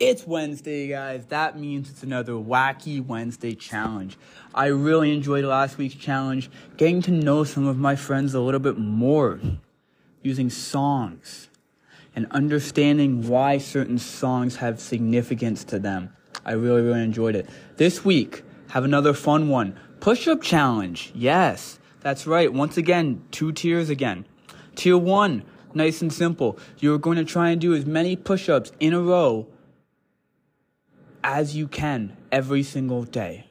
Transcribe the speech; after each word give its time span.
It's 0.00 0.24
Wednesday, 0.24 0.86
guys. 0.86 1.26
That 1.26 1.58
means 1.58 1.90
it's 1.90 2.04
another 2.04 2.34
wacky 2.34 3.04
Wednesday 3.04 3.56
challenge. 3.56 4.16
I 4.54 4.66
really 4.66 5.12
enjoyed 5.12 5.44
last 5.44 5.76
week's 5.76 5.96
challenge, 5.96 6.48
getting 6.76 7.02
to 7.02 7.10
know 7.10 7.42
some 7.42 7.66
of 7.66 7.78
my 7.78 7.96
friends 7.96 8.32
a 8.32 8.38
little 8.38 8.60
bit 8.60 8.78
more 8.78 9.40
using 10.22 10.50
songs 10.50 11.48
and 12.14 12.28
understanding 12.30 13.26
why 13.26 13.58
certain 13.58 13.98
songs 13.98 14.54
have 14.56 14.78
significance 14.78 15.64
to 15.64 15.80
them. 15.80 16.14
I 16.44 16.52
really, 16.52 16.82
really 16.82 17.02
enjoyed 17.02 17.34
it. 17.34 17.50
This 17.76 18.04
week, 18.04 18.44
have 18.68 18.84
another 18.84 19.12
fun 19.12 19.48
one. 19.48 19.76
Push 19.98 20.28
up 20.28 20.42
challenge. 20.42 21.10
Yes, 21.12 21.80
that's 22.02 22.24
right. 22.24 22.52
Once 22.52 22.76
again, 22.76 23.24
two 23.32 23.50
tiers 23.50 23.90
again. 23.90 24.26
Tier 24.76 24.96
one, 24.96 25.42
nice 25.74 26.02
and 26.02 26.12
simple. 26.12 26.56
You're 26.78 26.98
going 26.98 27.16
to 27.18 27.24
try 27.24 27.50
and 27.50 27.60
do 27.60 27.74
as 27.74 27.84
many 27.84 28.14
push 28.14 28.48
ups 28.48 28.70
in 28.78 28.92
a 28.92 29.00
row 29.00 29.48
as 31.28 31.54
you 31.54 31.68
can 31.68 32.16
every 32.32 32.62
single 32.62 33.04
day, 33.04 33.44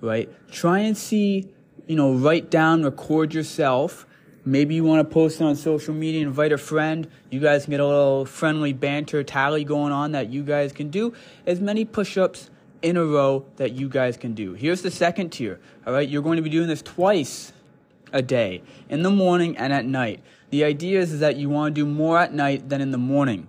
right? 0.00 0.26
Try 0.50 0.78
and 0.78 0.96
see, 0.96 1.46
you 1.86 1.96
know, 1.96 2.14
write 2.14 2.50
down, 2.50 2.82
record 2.82 3.34
yourself. 3.34 4.06
Maybe 4.46 4.74
you 4.74 4.84
want 4.84 5.06
to 5.06 5.12
post 5.12 5.38
it 5.38 5.44
on 5.44 5.54
social 5.54 5.92
media, 5.92 6.22
invite 6.22 6.50
a 6.50 6.56
friend. 6.56 7.06
You 7.28 7.40
guys 7.40 7.64
can 7.64 7.72
get 7.72 7.80
a 7.80 7.86
little 7.86 8.24
friendly 8.24 8.72
banter 8.72 9.22
tally 9.22 9.64
going 9.64 9.92
on 9.92 10.12
that 10.12 10.30
you 10.30 10.42
guys 10.42 10.72
can 10.72 10.88
do 10.88 11.12
as 11.44 11.60
many 11.60 11.84
push 11.84 12.16
ups 12.16 12.48
in 12.80 12.96
a 12.96 13.04
row 13.04 13.44
that 13.56 13.72
you 13.72 13.90
guys 13.90 14.16
can 14.16 14.32
do. 14.32 14.54
Here's 14.54 14.80
the 14.80 14.90
second 14.90 15.28
tier, 15.28 15.60
all 15.86 15.92
right? 15.92 16.08
You're 16.08 16.22
going 16.22 16.36
to 16.36 16.42
be 16.42 16.48
doing 16.48 16.68
this 16.68 16.80
twice 16.80 17.52
a 18.14 18.22
day, 18.22 18.62
in 18.88 19.02
the 19.02 19.10
morning 19.10 19.58
and 19.58 19.74
at 19.74 19.84
night. 19.84 20.22
The 20.48 20.64
idea 20.64 21.00
is, 21.00 21.12
is 21.12 21.20
that 21.20 21.36
you 21.36 21.50
want 21.50 21.74
to 21.74 21.82
do 21.82 21.86
more 21.86 22.18
at 22.18 22.32
night 22.32 22.70
than 22.70 22.80
in 22.80 22.92
the 22.92 22.98
morning. 22.98 23.48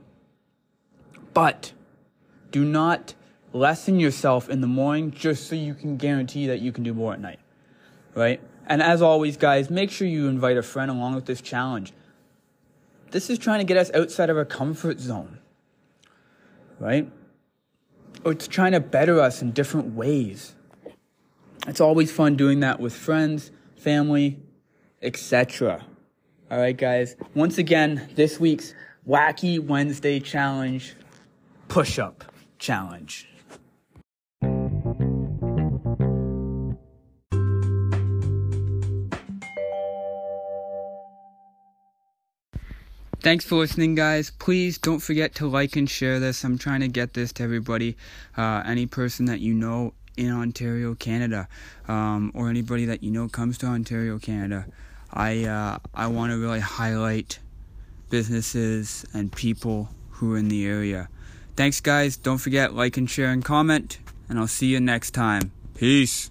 But 1.34 1.72
do 2.52 2.66
not 2.66 3.14
lessen 3.56 4.02
yourself 4.02 4.50
in 4.50 4.60
the 4.60 4.68
morning 4.68 5.12
just 5.12 5.48
so 5.48 5.56
you 5.56 5.74
can 5.74 5.96
guarantee 5.96 6.48
that 6.48 6.60
you 6.60 6.74
can 6.74 6.84
do 6.84 6.94
more 6.94 7.14
at 7.14 7.22
night. 7.22 7.40
Right? 8.14 8.42
And 8.68 8.82
as 8.82 9.02
always, 9.02 9.38
guys, 9.38 9.70
make 9.70 9.90
sure 9.92 10.08
you 10.08 10.28
invite 10.28 10.58
a 10.58 10.62
friend 10.62 10.92
along 10.92 11.16
with 11.16 11.26
this 11.26 11.42
challenge. 11.42 11.94
This 13.12 13.30
is 13.30 13.40
trying 13.40 13.60
to 13.60 13.66
get 13.66 13.78
us 13.78 13.90
outside 13.94 14.30
of 14.30 14.36
our 14.36 14.46
comfort 14.46 15.00
zone. 15.00 15.40
Right? 16.80 17.10
Or 18.26 18.34
it's 18.34 18.48
trying 18.48 18.74
to 18.74 18.82
better 18.82 19.22
us 19.22 19.42
in 19.42 19.52
different 19.52 19.96
ways. 19.96 20.54
It's 21.66 21.80
always 21.80 22.12
fun 22.12 22.36
doing 22.36 22.60
that 22.60 22.80
with 22.82 22.94
friends, 22.94 23.52
family, 23.78 24.38
etc. 25.02 25.86
All 26.52 26.58
right, 26.58 26.76
guys. 26.76 27.16
Once 27.34 27.58
again, 27.58 28.10
this 28.16 28.38
week's 28.38 28.74
Wacky 29.08 29.60
Wednesday 29.60 30.20
Challenge 30.20 30.94
push 31.70 31.98
up 31.98 32.26
challenge. 32.60 33.30
Thanks 43.26 43.44
for 43.44 43.56
listening, 43.56 43.96
guys. 43.96 44.30
Please 44.30 44.78
don't 44.78 45.00
forget 45.00 45.34
to 45.34 45.48
like 45.48 45.76
and 45.76 45.90
share 45.90 46.20
this. 46.20 46.44
I'm 46.44 46.60
trying 46.60 46.82
to 46.82 46.88
get 46.88 47.16
this 47.16 47.34
to 47.34 47.44
everybody. 47.44 47.98
Uh, 48.38 48.62
any 48.64 48.86
person 48.86 49.26
that 49.26 49.40
you 49.40 49.52
know 49.52 49.94
in 50.16 50.30
Ontario, 50.30 50.94
Canada, 50.94 51.48
um, 51.88 52.32
or 52.36 52.52
anybody 52.52 52.86
that 52.86 53.02
you 53.02 53.10
know 53.10 53.28
comes 53.28 53.58
to 53.58 53.66
Ontario, 53.66 54.20
Canada. 54.20 54.68
I 55.12 55.46
uh, 55.46 55.80
I 55.96 56.06
want 56.06 56.34
to 56.34 56.38
really 56.38 56.60
highlight 56.60 57.40
businesses 58.12 59.08
and 59.12 59.32
people 59.32 59.90
who 60.12 60.36
are 60.36 60.38
in 60.38 60.50
the 60.50 60.68
area. 60.68 61.10
Thanks, 61.56 61.82
guys. 61.82 62.18
Don't 62.18 62.38
forget 62.38 62.76
like 62.76 62.96
and 62.96 63.10
share 63.10 63.32
and 63.32 63.44
comment, 63.44 63.98
and 64.30 64.38
I'll 64.38 64.46
see 64.46 64.68
you 64.68 64.80
next 64.80 65.16
time. 65.16 65.52
Peace. 65.74 66.30